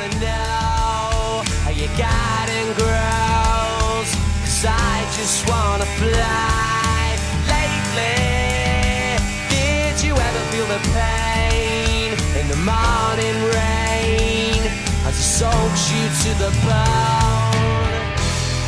[0.00, 4.10] wanna know how you got and grows.
[4.42, 7.16] Cause I just wanna fly.
[7.46, 9.18] Lately,
[9.50, 14.62] did you ever feel the pain in the morning rain
[15.06, 17.94] as it soaks you to the bone?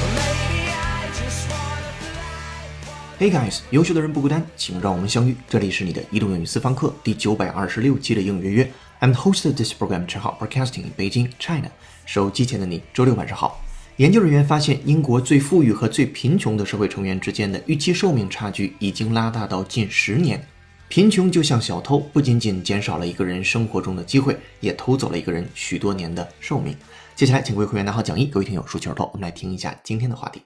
[0.03, 3.19] Or maybe I just wanna fly.
[3.19, 5.37] Hey guys，优秀的人不孤单，请让我们相遇。
[5.49, 8.73] 这里是你的移动英语私房课第九百二十六期的英语约约。
[9.04, 11.70] I'm the host of this program, Chen Hao, broadcasting in Beijing, China.
[12.05, 13.62] 手机前的你，周六晚上好。
[13.98, 20.41] 研究人员发现，英国最富裕和最贫穷的社会成员之间的预期寿命差距已经拉大到近十年。
[20.88, 26.74] 贫穷就像小偷，不仅仅减少了一个人生活中的机会，也偷走了一个人许多年的寿命。
[27.13, 30.44] 接下来，请各位会员拿好讲义，各位听友竖起耳朵，我们来听一下今天的话题。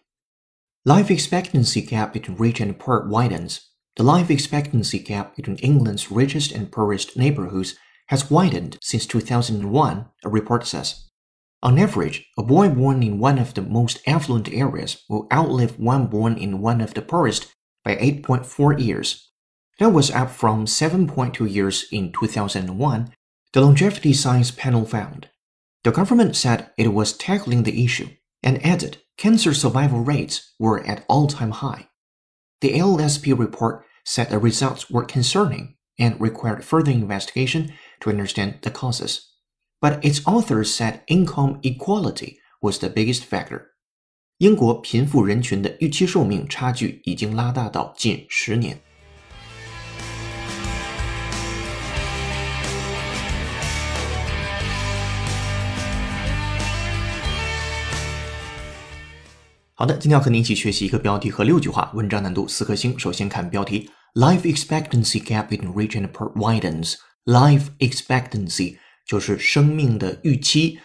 [0.83, 3.59] Life expectancy gap between rich and poor widens.
[3.93, 7.73] The life expectancy gap between England's richest and poorest neighborhoods
[8.07, 11.07] has widened since 2001, a report says.
[11.63, 16.07] On average, a boy born in one of the most affluent areas will outlive one
[16.07, 19.31] born in one of the poorest by 8.4 years.
[19.79, 23.13] That was up from 7.2 years in 2001,
[23.53, 25.29] the longevity science panel found.
[25.83, 28.09] The government said it was tackling the issue
[28.43, 31.89] and added cancer survival rates were at all-time high.
[32.61, 38.71] The LSP report said the results were concerning and required further investigation to understand the
[38.71, 39.19] causes.
[39.79, 43.61] But its authors said income equality was the biggest factor.
[44.39, 48.79] 英国贫富人群的预期寿命差距已经拉大到近十年。
[59.79, 62.97] 好的，今天要和您一起学习一个标题和六句话，文章难度四颗星。
[62.97, 66.95] 首先看标题：Life expectancy gap between rich and poor widens.
[67.26, 70.78] Life expectancy 就是生命的预期。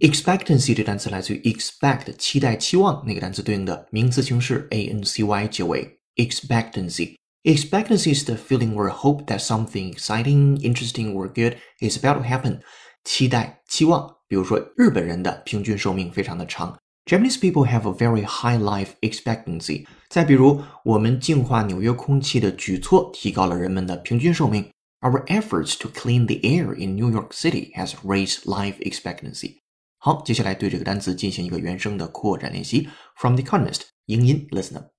[0.00, 5.98] expectancy 这单词来自于 expect 期待、期望那个单词对应的名词形式 a n c y 结尾。
[6.16, 12.24] expectancy expectancy is the feeling or hope that something exciting, interesting, or good is about to
[12.24, 12.60] happen.
[13.04, 14.16] 期待、期望。
[14.28, 16.78] 比如说，日本人的平均寿命非常的长。
[17.04, 19.86] Japanese people have a very high life expectancy。
[20.08, 24.70] 再比如，我们净化纽约空气的举措提高了人们的平均寿命。
[25.00, 29.62] Our efforts to clean the air in New York City has raised life expectancy。
[29.98, 32.88] 好，接下来对这个单词进行一个原声的扩展练习。
[33.16, 34.90] From The Economist，英音，listen up。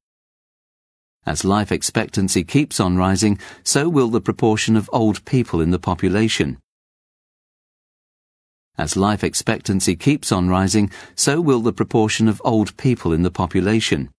[1.25, 5.79] As life expectancy keeps on rising, so will the proportion of old people in the
[5.79, 6.57] population.
[8.75, 13.29] As life expectancy keeps on rising, so will the proportion of old people in the
[13.29, 14.09] population.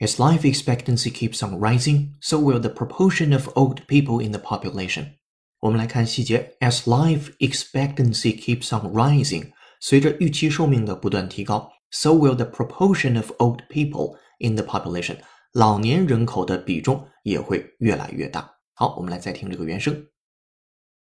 [0.00, 4.40] As life expectancy keeps on rising, so will the proportion of old people in the
[4.40, 5.14] population.
[5.60, 6.56] 我们来看细节。
[6.60, 9.50] As life expectancy keeps on rising，
[9.80, 15.16] 随着预期寿命的不断提高，so will the proportion of old people in the population。
[15.52, 18.48] 老年人口的比重也会越来越大。
[18.74, 20.06] 好，我们来再听这个原声。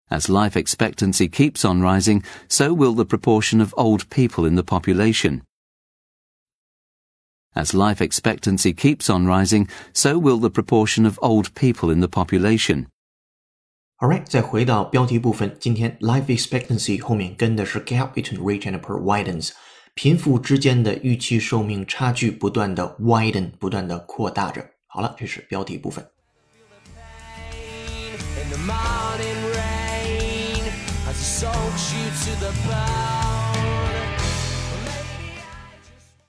[0.09, 4.63] As life expectancy keeps on rising, so will the proportion of old people in the
[4.63, 5.41] population.
[7.53, 12.07] As life expectancy keeps on rising, so will the proportion of old people in the
[12.07, 12.85] population.
[14.01, 19.51] Alright，再回到标题部分，今天 life expectancy 后面跟的是 gap between rich and poor widens，
[19.93, 24.65] 贫富之间的预期寿命差距不断的 widen，不断的扩大着。
[24.87, 26.05] 好了，这是标题部分。
[28.41, 30.63] in the morning rain
[31.07, 33.22] as it soaks you to the bone.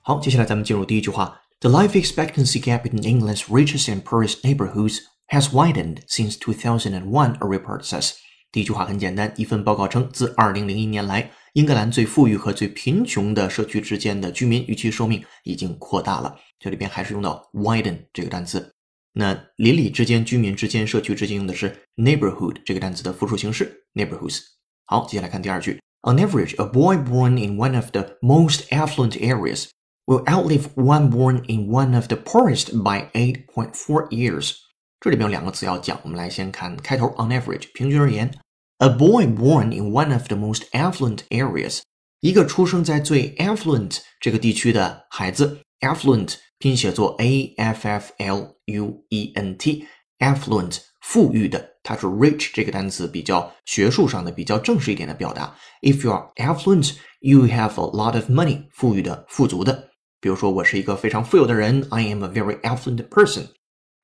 [0.08, 1.40] 好，接下来咱们进入第一句话。
[1.58, 5.00] The life expectancy gap between England's richest and poorest neighborhoods
[5.32, 8.12] has widened since 2001, a report says.
[8.52, 16.36] 第一句话很简单，一份报告称，自2001年来，英格兰最富裕和最贫穷的社区之间的居民预期寿命已经扩大了。
[16.60, 18.72] 这里边还是用到 widen 这个单词。
[19.14, 24.38] 那邻里之间、居民之间、社区之间用的是 neighborhood 这个单词的复数形式 neighborhoods。
[24.84, 25.80] 好，接下来看第二句。
[26.02, 29.66] On average, a boy born in one of the most affluent areas
[30.05, 34.53] will outlive one born in one of the poorest by 8.4 years。
[34.99, 38.31] 这里边有两个词要讲，我们来先看开头 on average，平均而言，
[38.77, 41.81] a boy born in one of the most affluent areas，
[42.19, 55.55] 一个出生在最 affluent 这个地区的孩子，affluent 拼写作 a f f l u e n t，affluent 富裕的，它是 rich 这个单词比较学术上的、比较正式一点的表达。
[55.81, 59.89] If you are affluent, you have a lot of money，富裕的、富足的。
[60.19, 63.47] 比如说，我是一个非常富有的人，I am a very affluent person。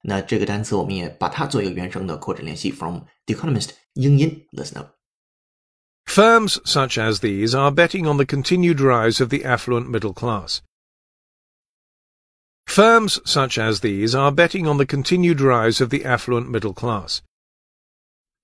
[0.03, 4.95] 那这个单词我们也把它做一个原声的扩展练习，from The Economist 英音，listen up。
[6.05, 10.61] Firms such as these are betting on the continued rise of the affluent middle class.
[12.65, 17.21] Firms such as these are betting on the continued rise of the affluent middle class.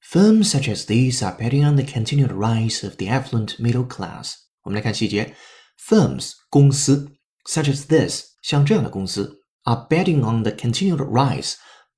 [0.02, 4.34] Firms such as these are betting on the continued rise of the affluent middle class.
[4.64, 5.34] 我们来看细节，
[5.78, 7.10] firms 公司
[7.48, 11.56] such as this 像这样的公司 are betting on the continued rise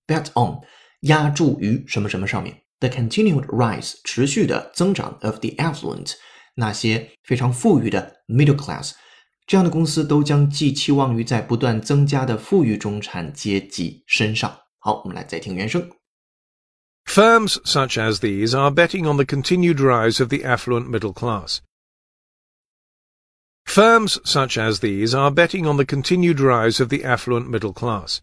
[0.08, 0.60] bet on
[1.02, 6.14] 压注于什么什么上面，the continued rise 持续的增长 of the affluent
[6.56, 8.94] 那些非常富裕的 middle class，
[9.46, 14.58] 这样的公司都将寄期望于在不断增加的富裕中产阶级身上。
[14.80, 15.90] 好，我们来再听原声。
[17.06, 21.60] Firms such as these are betting on the continued rise of the affluent middle class.
[23.70, 28.20] Firms such as these are betting on the continued rise of the affluent middle class.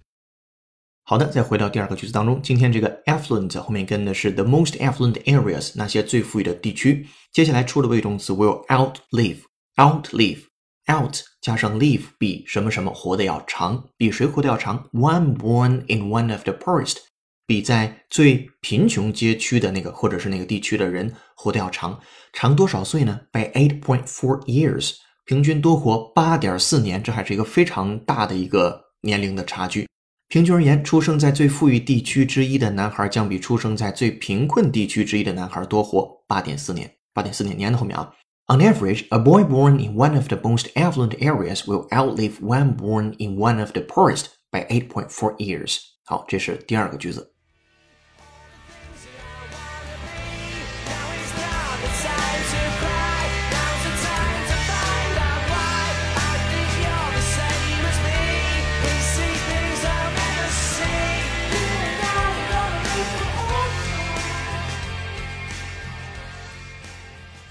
[1.04, 7.06] 好的，再回到第二个句子当中，今天这个 affluent 后面跟的是 the most affluent areas，那些最富裕的地区。
[7.32, 14.88] 接下来出的谓语动词 will outlive，outlive，out 加上 live 比什么什么活得要长，比谁活得要长？
[14.92, 16.98] One born in one of the poorest，
[17.46, 22.00] 比在最贫穷街区的那个或者是那个地区的人活得要长，
[22.32, 23.22] 长多少岁呢？
[23.32, 24.94] By eight point four years。
[25.27, 29.85] 平均多活八点四年，这还是一个非常大的一个年龄的差距。
[30.29, 36.89] 平均而言，出生在最富裕地区之一的男孩将比出生在最贫困地区之一的男孩多活八点四年。
[37.13, 38.09] 八点四年，年的后面啊。
[38.47, 43.13] On average, a boy born in one of the most affluent areas will outlive one born
[43.19, 45.79] in one of the poorest by 8.4 years.
[46.05, 47.33] 好，这是第二个句子。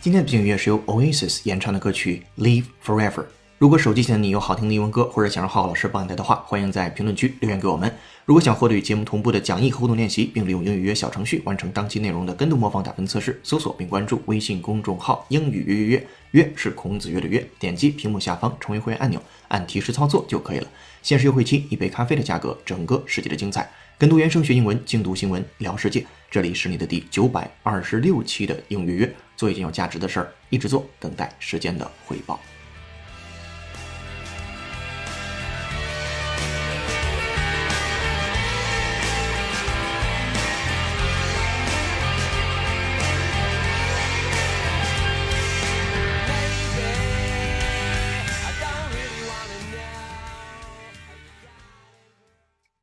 [0.06, 3.10] 今天的背景音乐是由 Oasis 演唱的歌曲《Live Forever》。
[3.58, 7.92] 如果手机前的你有好听的英文歌，或者想让浩浩老师帮你带的话，欢迎在评论区留言给我们。
[8.24, 17.44] 如果想获得与节目同步的讲义和互动练习，并利用英语约小程序完成当期内容的跟读模仿打分测试，搜索并关注微信公众号“英语约约约”，约是孔子约的约。
[17.58, 20.68] 点击屏幕下方成为会员按钮，按提示操作就可以了。
[21.02, 23.68] 限时优惠期，一杯咖啡的价格，整个世界的精彩。
[23.98, 26.04] 跟读原声学英文，精读新闻聊世界。
[26.30, 29.10] 这里是你的第九百二十六期的英语约。
[29.38, 32.38] 做一件有价值的事儿，一直做，等待时间的回报。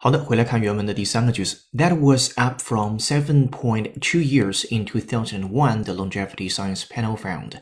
[0.02, 1.56] 好的，回来看原文的第三个句子。
[1.76, 7.54] That was up from 7.2 years in 2001, the Longevity Science Panel found。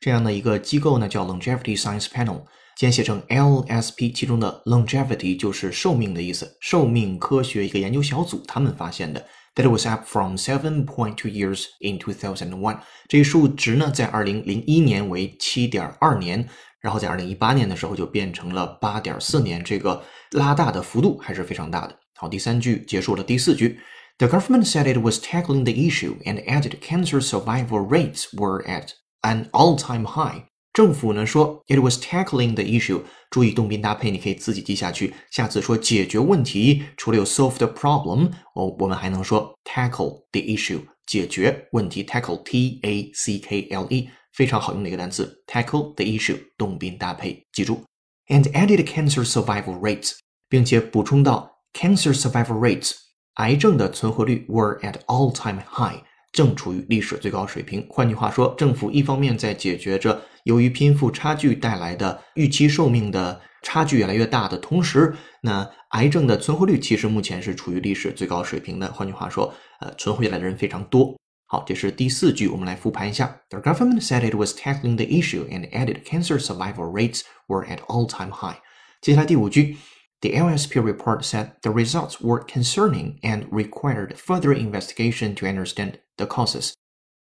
[0.00, 2.42] 这样的一个机构呢，叫 Longevity Science Panel，
[2.76, 9.24] 简写成 LSP，其中的 longevity 就是寿命的意思，寿命科学一个研究小组他们发现的。
[9.54, 12.80] That was up from 7.2 years in 2001。
[13.08, 16.48] 这一数值呢，在2001年为7.2年。
[16.80, 20.02] 然后在二零一八年的时候就变成了八点四年，这个
[20.32, 21.98] 拉大的幅度还是非常大的。
[22.16, 23.78] 好，第三句结束了，第四句，
[24.18, 28.90] The government said it was tackling the issue and added cancer survival rates were at
[29.22, 30.44] an all-time high。
[30.72, 35.14] 政府呢说 it was tackling the issue，注意动宾搭配，你可以自己记下去。
[35.30, 44.08] 下次说解决问题，除了有 solve the problem，哦，我们还能说 tackle the issue，解决问题，tackle t a c k l e。
[44.33, 47.83] 非常好用的一个单词，tackle the issue，动宾搭配，记住。
[48.27, 50.13] And added cancer survival rates，
[50.47, 52.93] 并且补充到 cancer survival rates，
[53.35, 57.85] 癌症的存活率 were at all-time high，正处于历史最高水平。
[57.89, 68.91] 换句话说，政府一方面在解决着由于贫富差距带来的预期寿命的差距越来越大的同时，那癌症的存活率其实目前是处于历史最高水平的。
[68.93, 71.17] 换句话说，呃，存活下来的人非常多。
[71.48, 73.42] 好，这是第四句，我们来复盘一下。
[73.50, 78.30] The government said it was tackling the issue and added cancer survival rates were at all-time
[78.30, 78.58] high。
[79.00, 79.76] 接下来第五句，
[80.20, 86.72] The LSP report said the results were concerning and required further investigation to understand the causes。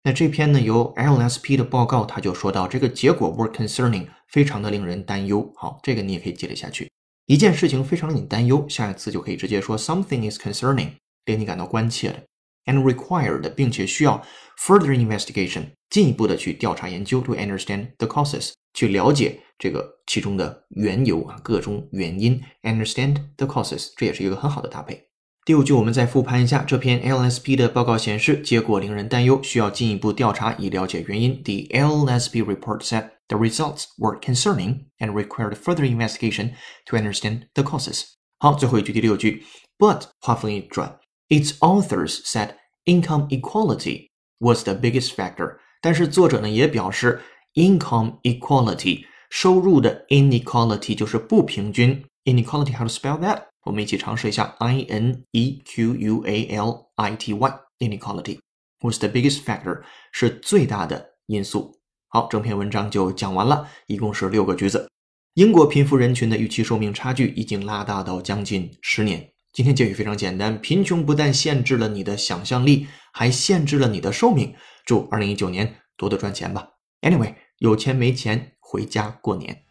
[0.02, 5.52] 那这篇呢，由 LSP 的报告，他就说到这个结果 were concerning，非常的令人担忧。
[5.56, 6.90] 好，这个你也可以接着下去。
[7.26, 10.92] 一件事情非常令你担忧，下一次就可以直接说 something is concerning，
[11.26, 12.22] 令你感到关切的。
[12.66, 14.22] and required，并且需要
[14.58, 25.06] further investigation 进一步的去调查研究 to understand the causes 去了解这个其中的缘由啊各种原因 understand the causes 这也是一个很好的搭配。
[25.44, 31.42] 第五句，我们再复盘一下这篇 LSP 的报告显示，结果令人担忧，需要进一步调查以了解原因。
[31.42, 36.50] The LSP report said the results were concerning and required further investigation
[36.84, 38.02] to understand the causes.
[38.38, 39.42] 好，最后一句第六句，
[39.78, 40.98] But 话锋一转
[41.28, 44.08] ，its authors said income equality
[44.38, 45.58] was the biggest factor。
[45.80, 47.20] 但是作者呢也表示，
[47.54, 52.04] income equality 收入的 inequality 就是不平均。
[52.25, 53.44] Inequality how to spell that？
[53.64, 58.38] 我们一起尝试一下，i n e q u a l i t y inequality
[58.80, 59.82] was the biggest factor
[60.12, 61.78] 是最大的因素。
[62.08, 64.88] 好，整篇文章就讲完了，一共是六个句子。
[65.34, 69.30] 英国贫富人群的预期寿命差距已经拉大到将近十年。
[69.53, 74.55] 今天结语非常简单，贫穷不但限制了你的想象力，还限制了你的寿命。
[74.83, 76.69] 祝二零一九年多多赚钱吧。
[77.01, 79.62] Anyway，有钱没钱回家过年。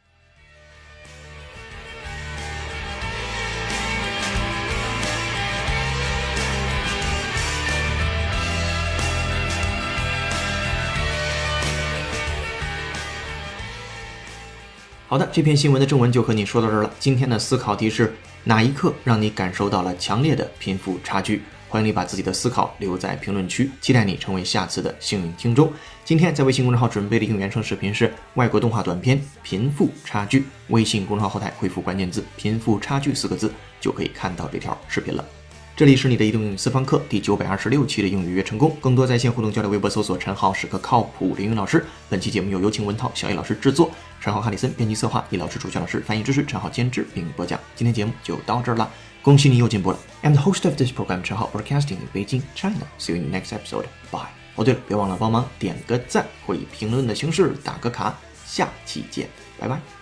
[15.09, 16.95] 好的，这篇新闻的正文就和你说到这儿了。
[17.01, 21.43] 今天的思考题是哪一刻让你感受到了强烈的贫富差距？
[21.69, 25.73] 欢迎你把自己的思考留在评论区，期待你成为下次的幸运听众。
[26.05, 35.25] 今天在微信公众号准备的应原创视频是外国动画短片《贫富差距》，微信公众号后台回复关键字“贫富差距”四个字就可以看到这条视频了。
[35.75, 41.83] 这里是你的移动英语私房课第九百二十六期的英语约成功，更多在线互动交流，微博搜索“陈浩是个靠谱的英语老师”。
[42.11, 47.59] 本期节目由有请文涛、小叶老师制作，陈浩、哈里森编辑策划，李老师、主教老师翻译支持，陈浩监制并播讲。
[47.75, 48.89] 今天节目就到这儿了，
[49.23, 49.99] 恭喜你又进步了。
[50.23, 52.87] I'm the host of this program，陈浩，broadcasting in Beijing, China.
[52.99, 53.87] See you in next episode.
[54.11, 54.29] Bye.
[54.57, 58.15] 哦，对了，别忘了帮忙点个赞或以评论的形式打个卡。
[58.45, 59.27] 下期见，
[59.59, 60.02] 拜拜。